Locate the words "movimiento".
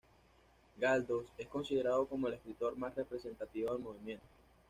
3.83-4.25